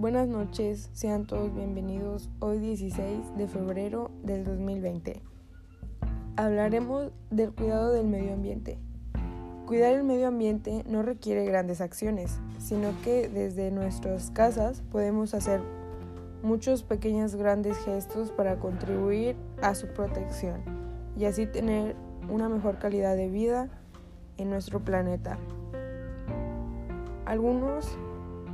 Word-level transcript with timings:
Buenas 0.00 0.28
noches, 0.28 0.88
sean 0.94 1.26
todos 1.26 1.54
bienvenidos 1.54 2.30
hoy 2.38 2.58
16 2.58 3.36
de 3.36 3.46
febrero 3.46 4.10
del 4.22 4.44
2020. 4.44 5.20
Hablaremos 6.36 7.12
del 7.30 7.52
cuidado 7.52 7.92
del 7.92 8.06
medio 8.06 8.32
ambiente. 8.32 8.78
Cuidar 9.66 9.92
el 9.92 10.04
medio 10.04 10.28
ambiente 10.28 10.84
no 10.86 11.02
requiere 11.02 11.44
grandes 11.44 11.82
acciones, 11.82 12.40
sino 12.58 12.94
que 13.04 13.28
desde 13.28 13.70
nuestras 13.70 14.30
casas 14.30 14.80
podemos 14.90 15.34
hacer 15.34 15.60
muchos 16.42 16.82
pequeños 16.82 17.34
grandes 17.34 17.76
gestos 17.84 18.30
para 18.30 18.58
contribuir 18.58 19.36
a 19.60 19.74
su 19.74 19.86
protección 19.88 20.62
y 21.14 21.26
así 21.26 21.44
tener 21.44 21.94
una 22.30 22.48
mejor 22.48 22.78
calidad 22.78 23.16
de 23.16 23.28
vida 23.28 23.68
en 24.38 24.48
nuestro 24.48 24.80
planeta. 24.80 25.36
Algunos 27.26 27.98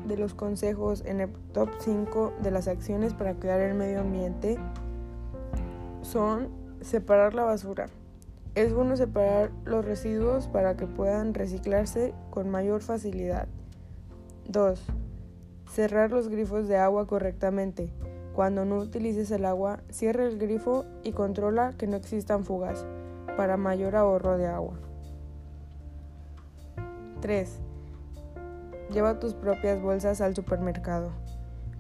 de 0.07 0.17
los 0.17 0.35
consejos 0.35 1.03
en 1.05 1.21
el 1.21 1.31
top 1.53 1.69
5 1.79 2.35
de 2.43 2.51
las 2.51 2.69
acciones 2.69 3.15
para 3.15 3.35
cuidar 3.35 3.61
el 3.61 3.75
medio 3.75 4.01
ambiente 4.01 4.59
son 6.03 6.49
separar 6.81 7.35
la 7.35 7.45
basura. 7.45 7.87
Es 8.55 8.73
bueno 8.73 8.97
separar 8.97 9.51
los 9.65 9.85
residuos 9.85 10.49
para 10.49 10.77
que 10.77 10.87
puedan 10.87 11.35
reciclarse 11.35 12.15
con 12.31 12.49
mayor 12.49 12.81
facilidad. 12.81 13.49
2. 14.49 14.83
Cerrar 15.71 16.11
los 16.11 16.29
grifos 16.29 16.69
de 16.69 16.79
agua 16.79 17.07
correctamente. 17.07 17.91
Cuando 18.35 18.65
no 18.65 18.79
utilices 18.79 19.31
el 19.31 19.45
agua, 19.45 19.81
cierra 19.91 20.25
el 20.25 20.39
grifo 20.39 20.85
y 21.03 21.13
controla 21.13 21.73
que 21.77 21.87
no 21.87 21.97
existan 21.97 22.45
fugas 22.45 22.87
para 23.37 23.57
mayor 23.57 23.97
ahorro 23.97 24.39
de 24.39 24.47
agua. 24.47 24.75
3. 27.21 27.66
Lleva 28.91 29.19
tus 29.19 29.35
propias 29.35 29.81
bolsas 29.81 30.21
al 30.21 30.35
supermercado 30.35 31.11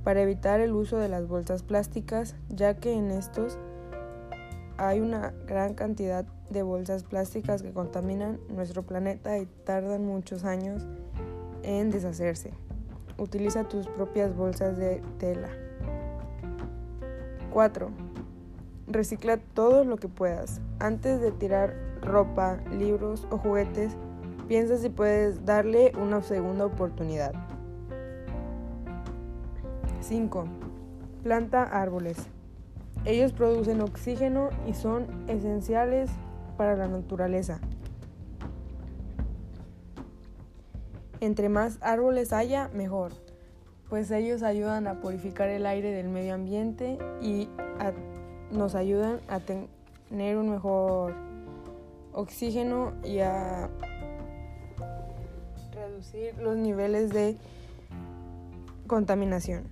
para 0.07 0.23
evitar 0.23 0.61
el 0.61 0.73
uso 0.73 0.99
de 0.99 1.09
las 1.09 1.27
bolsas 1.27 1.63
plásticas, 1.63 2.37
ya 2.49 2.75
que 2.75 2.93
en 2.93 3.11
estos 3.11 3.59
hay 4.77 5.01
una 5.01 5.33
gran 5.47 5.75
cantidad 5.75 6.25
de 6.51 6.63
bolsas 6.63 7.03
plásticas 7.03 7.63
que 7.63 7.73
contaminan 7.73 8.39
nuestro 8.49 8.85
planeta 8.85 9.39
y 9.39 9.47
tardan 9.65 10.07
muchos 10.07 10.45
años 10.45 10.87
en 11.63 11.91
deshacerse. 11.91 12.53
Utiliza 13.19 13.65
tus 13.65 13.89
propias 13.89 14.37
bolsas 14.37 14.77
de 14.77 15.03
tela. 15.19 15.49
4. 17.53 17.91
Recicla 18.87 19.39
todo 19.39 19.85
lo 19.85 19.97
que 19.97 20.09
puedas. 20.09 20.61
Antes 20.79 21.21
de 21.21 21.33
tirar 21.33 21.75
ropa, 22.03 22.59
libros 22.71 23.27
o 23.31 23.39
juguetes, 23.39 23.97
Piensa 24.49 24.77
si 24.77 24.91
puedes 24.91 25.45
darle 25.45 25.93
una 26.01 26.23
segunda 26.23 26.67
oportunidad. 26.67 27.33
5. 30.01 30.45
Planta 31.25 31.65
árboles. 31.65 32.17
Ellos 33.05 33.33
producen 33.33 33.81
oxígeno 33.81 34.51
y 34.69 34.75
son 34.75 35.07
esenciales 35.29 36.11
para 36.57 36.77
la 36.77 36.87
naturaleza. 36.87 37.61
Entre 41.21 41.49
más 41.49 41.79
árboles 41.81 42.33
haya, 42.33 42.69
mejor, 42.73 43.13
pues 43.89 44.13
ellos 44.13 44.45
ayudan 44.45 44.87
a 44.87 45.01
purificar 45.01 45.49
el 45.49 45.67
aire 45.67 45.91
del 45.91 46.09
medio 46.09 46.35
ambiente 46.35 46.99
y 47.21 47.49
nos 48.53 48.77
ayudan 48.77 49.21
a 49.29 49.41
tener 49.41 50.37
un 50.37 50.51
mejor 50.51 51.15
oxígeno 52.13 52.93
y 53.03 53.21
a 53.21 53.71
los 56.41 56.57
niveles 56.57 57.11
de 57.11 57.37
contaminación. 58.87 59.65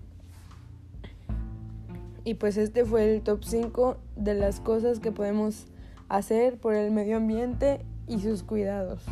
Y 2.24 2.34
pues 2.34 2.56
este 2.56 2.84
fue 2.84 3.14
el 3.14 3.22
top 3.22 3.44
5 3.44 3.96
de 4.16 4.34
las 4.34 4.60
cosas 4.60 4.98
que 4.98 5.12
podemos 5.12 5.66
hacer 6.08 6.58
por 6.58 6.74
el 6.74 6.90
medio 6.90 7.18
ambiente 7.18 7.84
y 8.06 8.20
sus 8.20 8.42
cuidados. 8.42 9.02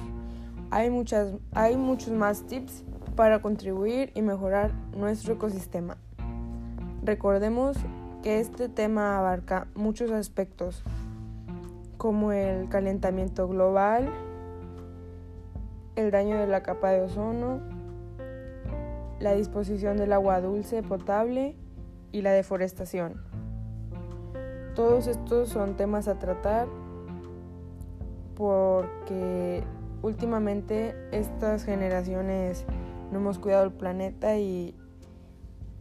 Hay, 0.71 0.89
muchas, 0.89 1.35
hay 1.53 1.77
muchos 1.77 2.13
más 2.13 2.47
tips 2.47 2.85
para 3.15 3.43
contribuir 3.43 4.11
y 4.15 4.23
mejorar 4.23 4.73
nuestro 4.97 5.35
ecosistema. 5.35 5.99
Recordemos 7.05 7.77
que 8.23 8.41
este 8.41 8.69
tema 8.69 9.19
abarca 9.19 9.67
muchos 9.75 10.11
aspectos 10.11 10.83
como 11.99 12.33
el 12.33 12.69
calentamiento 12.69 13.47
global, 13.49 14.11
el 15.97 16.11
daño 16.11 16.39
de 16.39 16.47
la 16.47 16.63
capa 16.63 16.91
de 16.91 17.03
ozono, 17.03 17.61
la 19.21 19.35
disposición 19.35 19.97
del 19.97 20.13
agua 20.13 20.41
dulce 20.41 20.83
potable 20.83 21.57
y 22.11 22.23
la 22.23 22.33
deforestación. 22.33 23.23
Todos 24.75 25.07
estos 25.07 25.49
son 25.49 25.77
temas 25.77 26.09
a 26.09 26.19
tratar 26.19 26.67
porque 28.37 29.63
últimamente 30.03 30.95
estas 31.13 31.65
generaciones 31.65 32.65
no 33.11 33.19
hemos 33.19 33.39
cuidado 33.39 33.65
el 33.65 33.73
planeta 33.73 34.37
y 34.39 34.75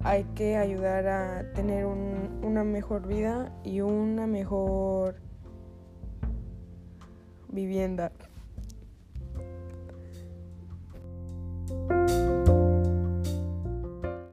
hay 0.03 0.25
que 0.35 0.57
ayudar 0.57 1.07
a 1.07 1.53
tener 1.53 1.85
una 1.85 2.63
mejor 2.63 3.07
vida 3.07 3.53
y 3.63 3.81
una 3.81 4.28
mejor 4.28 5.16
vivienda. 7.49 8.11
Thank 11.72 11.92
you. 11.92 12.00